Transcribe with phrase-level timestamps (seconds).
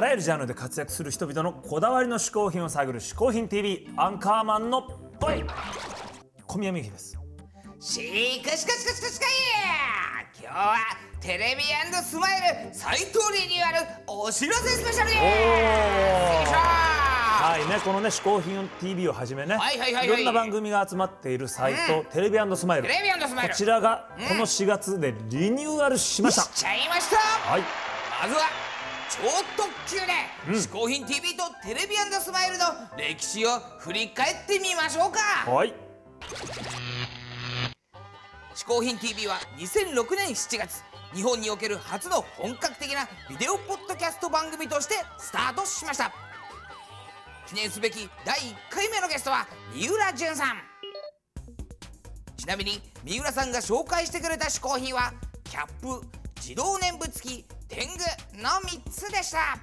[0.00, 5.44] あらゆるジャンルで活躍する人々のこだわりの嗜好品を探る「嗜好品 TV」アンカーマンのぽい
[6.46, 7.18] 小宮美樹です。
[7.78, 9.28] しかしかしかしかしかい
[10.42, 10.76] 今日は
[11.20, 11.64] テレビ
[12.02, 12.40] スマイ
[12.70, 27.62] ル斎藤リニューアルお知らせスペシャルですよいしょはいね、このね嗜好品 TV をはじめね、はいはいはいはいろんな番組が集まっているサイト、テレビスマイルテレビスマイルこちらがこの4月でリニューアルしました、しちゃいましたはい
[28.22, 28.69] まずは
[29.10, 29.16] 超
[29.56, 32.64] 特急で嗜好、品 TV とテレビスマイルの
[32.96, 35.50] 歴史を振り返ってみましょうか。
[35.50, 35.74] はい。
[38.54, 46.12] 嗜好品 TV は2006年7月日本における初の本格的なビデオポッドキャスト番組としてスタートしました。
[47.48, 50.56] 記念すべき第1回目のゲストは三浦淳さん。
[52.36, 58.04] ちなみに三浦さんが紹介してくれた嗜好品はキャップ自動念仏付き天狗
[58.42, 59.56] の3つでした。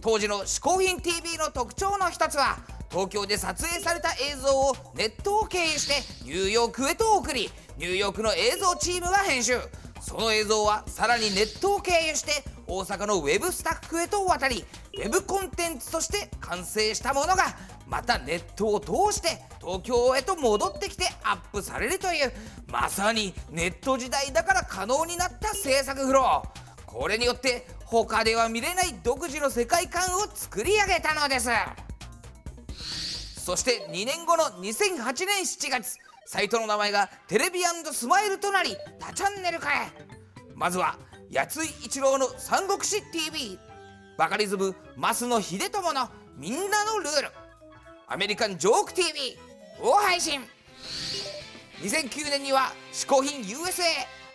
[0.00, 2.58] 当時の嗜好品 TV の特徴の一つは
[2.90, 9.58] 東京で撮影された映像をネットを経由してニューヨークへと送りニューヨークの映像チームが編集。
[10.00, 14.64] その映像はさらにネットを経由して大阪のウェブスタッフへと渡り
[14.96, 17.44] ウェブコンテンツとして完成したものが
[17.86, 22.32] またネットを通して東京へと戻ってきてアップされるという
[22.70, 26.57] まさにネット時代だから可能になった制作フロー。
[26.88, 31.50] これによって他では見れない独自の世界観を作り上げたのです。
[33.38, 37.60] そして2年後の2008年7月サイトの名前がテレビ
[37.92, 39.88] スマイルとなり多チャンネル化へ。
[40.54, 40.96] まずは
[41.32, 43.58] 八井一郎の三国志 TV
[44.16, 47.28] バカリズム増野秀友のみんなのルール。
[48.06, 49.38] アメリカンジョーク TV
[49.82, 50.40] を配信。
[51.82, 53.82] 2009年には「嗜好品 USA」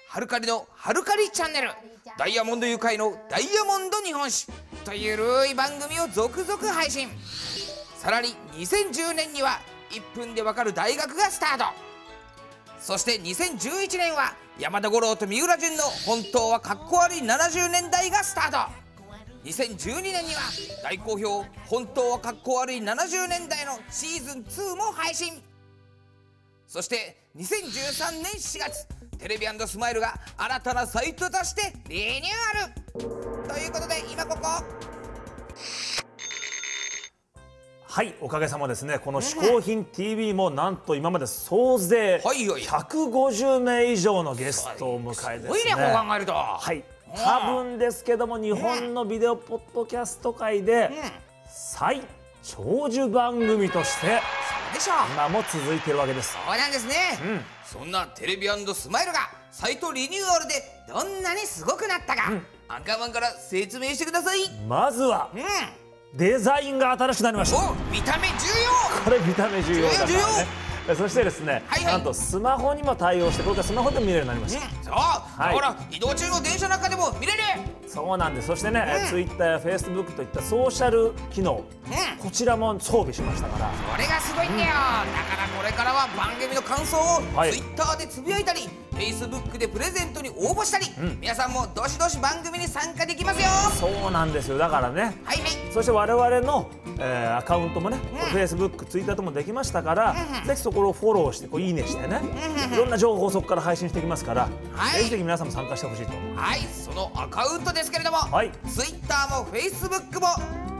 [0.07, 1.71] ハルカリのハルカリチャンネル。
[2.17, 4.47] ダイヤモンド愉快のダイヤモンド日本史
[4.83, 7.07] というるい番組を続々配信。
[7.97, 11.63] さらに2010年には1分でわかる大学がスタート。
[12.77, 18.73] そして2011年は山田五郎と三浦淳の本当はかっこ悪い70年代がスタート。
[19.45, 20.41] 2012年には
[20.83, 25.41] 大好評本当はかっこ悪い70年代のシーズン2も配信。
[26.73, 28.87] そして2013年4月
[29.19, 33.47] テレビスマイルが新たなサイトとしてリニューアル。
[33.47, 34.47] ということで今ここ。
[37.85, 38.97] はいおかげさまですね。
[38.97, 42.63] この嗜好品 TV もなんと今まで総勢はいはい。
[42.63, 45.75] 150名以上のゲストを迎えですね。
[45.75, 46.33] ねこう考えると。
[46.33, 46.83] はい。
[47.15, 50.89] 多分ですけども日本のビデオポッドキャスト界で
[51.47, 52.01] 最
[52.41, 54.21] 長寿番組として
[54.73, 56.33] でしょ今も続いているわけです。
[56.33, 56.95] そうなんですね、
[57.63, 60.53] そんなテレビスマイルがサイトリニューアルで
[60.87, 62.31] どんなにすごくなったか、
[62.67, 64.49] アンカーマンから説明してください。
[64.67, 65.43] まずはうん。
[66.17, 67.57] デザインが新しくなりました。
[67.57, 68.33] お見た目重
[69.03, 70.62] これ見た目重要だからね
[70.97, 71.93] そしてですね、はいはい。
[71.93, 77.39] なんとスマホにも対応してこれからスマホでも見れるようになりました、要そう、だから移動中の電車の中でも見れる。
[77.87, 78.47] そうなんです。
[78.47, 79.07] そしてね、うん。
[79.09, 81.63] Twitter や Facebook といったソーシャル機能、うん
[82.23, 83.67] こちらも装備しましたから。
[83.67, 87.51] これがすごいんだよ、だからこれからは番組の感想をはい。
[87.51, 90.87] Twitter でつぶやいたり Facebook でプレゼントに応募したり、
[91.19, 93.47] 皆さんもどしどし番組に参加できますよ。
[93.47, 94.57] はそうなんですよ。
[94.57, 95.01] だからね。
[95.01, 95.39] いはい。
[95.71, 96.69] そして我々の、
[97.05, 102.21] えーアカウントもね、ん Facebook、Twitter ともできましたから、うんぜひそこをフォローしてこういいねしてね、
[102.73, 104.99] いろんな情報をそこから配信していきますから、はい。
[104.99, 106.11] ぜひぜひ皆さんも参加してほしいと。
[106.35, 108.51] はいそのアカウントですけれども、はい。
[108.67, 110.27] Twitter も Facebook も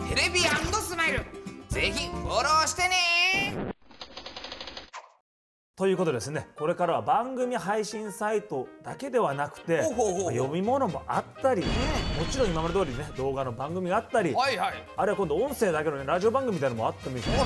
[0.09, 1.25] テレビスマイル
[1.69, 3.72] ぜひフォローしてね
[5.75, 6.47] ということでですね。
[6.55, 11.67] これからは番組配信サイトだけではなくて読み物もあったり、も
[12.29, 14.73] ちろん今まで通りね動画の番組があったり、はいはい。
[14.95, 17.37] あるいは今度音声だけのねラジオ番組みたいなのもあってもいいしね。
[17.37, 17.43] ま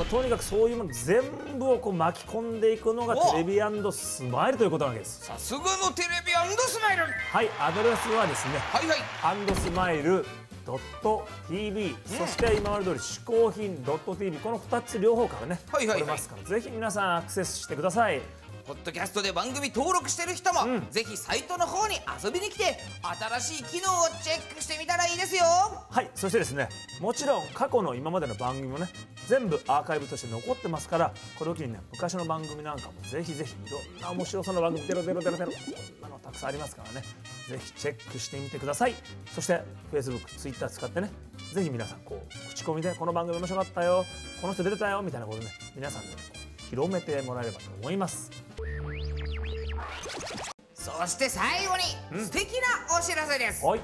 [0.00, 1.20] あ、とにかくそういうもの全
[1.58, 3.60] 部をこう巻き込んでいくのがおテレビ
[3.92, 5.26] スマイルということなわけです。
[5.26, 7.02] さすがのテレビスマイル。
[7.02, 8.98] はい、アドレスはですね、はいはい。
[9.22, 10.24] アンドスマイル
[10.68, 15.98] .tv、そして今まで通り嗜好品 .tv この2つ両方からね、はいはいはい。
[16.00, 16.42] 取れますから。
[16.42, 18.20] ぜひ皆さんアクセスしてください。
[18.68, 20.86] ポッドキャストで番組登録してる人も、うん。
[20.90, 22.76] ぜひサイトの方に遊びに来て
[23.40, 25.42] 新しい機能をチェックしてみたらいいですよ。
[25.88, 26.68] はい、そしてですね、
[27.00, 28.88] もちろん過去の今までの番組もね、
[29.26, 33.78] 全部アーカイブとして残ってますから、これを機にね、昔の番組なんかもぜひぜひいろ。
[33.80, 35.58] んな面白そうな番組、デロデロデロデロ、こ
[35.98, 37.02] んなのたくさんありますからね、
[37.48, 38.94] ぜひチェックしてみてください。
[39.34, 41.10] そして、Facebook、Twitter 使ってね、
[41.54, 44.04] ぜひ皆さん、こう、口コミで、この番組面白かったよ、
[44.42, 46.37] この人出てたよ、みたいなことね、皆さんで、ね、
[46.70, 48.30] 広めてもらえればと思います。
[50.74, 52.52] そして最後に素敵
[52.88, 53.64] なお知らせです。
[53.64, 53.80] はい、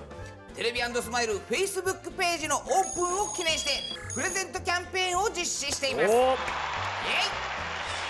[0.55, 2.65] テレビスマイル Facebook ページのオー
[2.95, 3.71] プンを記念して
[4.15, 6.07] プレゼントキャンペーンを実施しています。
[6.07, 6.15] イエイ。
[6.15, 6.37] お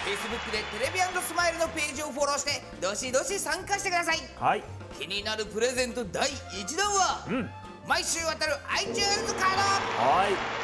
[0.04, 4.18] Facebook でテレビスマイルのページをフォローしてどしどし参加してください。
[4.38, 4.62] はい。
[4.98, 7.50] 気になるプレゼント第1弾は、ん。
[7.88, 9.54] 毎週当たる iTunes カー
[9.98, 10.28] は
[10.60, 10.63] い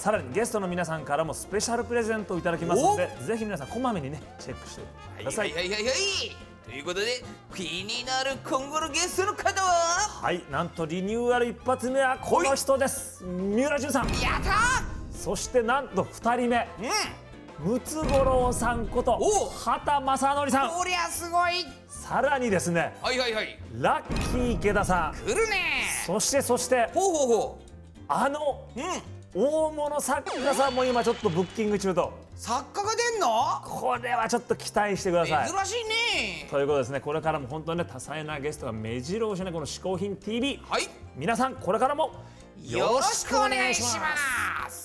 [0.00, 4.84] さらにゲストの皆さんからもスペシャルプレゼントをいただきますのでぜひ皆さんこまめにねチェックしてく
[5.18, 5.52] ドださい。
[5.52, 5.94] はいはいはいはい。
[6.64, 7.22] ということで
[7.54, 10.22] 気になる今後のゲストの方は？
[10.22, 13.22] はいなんとリニューアル一発目はこの人です。
[13.24, 14.06] 三浦淳さん。
[14.06, 14.82] やった
[15.14, 16.66] そしてなんと二人目。
[17.58, 20.70] ムツゴロウさんことお畑正則さん。
[20.70, 21.66] こりゃすごい。
[21.88, 23.58] さらにですねはいはいはい。
[23.74, 25.26] ラッキー池田さん。
[25.26, 25.82] 来るね。
[26.06, 27.58] そしてそしてほうほうほ
[28.08, 32.12] あのううん大物作家さんも今ちょっとブッキング中と。
[32.34, 33.60] 作家が出んの？
[33.64, 35.48] これはちょっと期待してください。
[35.48, 36.48] 珍しいね。
[36.50, 37.00] ということですね。
[37.00, 40.88] これからも本当にね多彩なゲストが目白押しなこの嗜好品 TV はい。
[41.16, 42.12] 皆さんこれからも
[42.64, 44.79] よろしくお願いします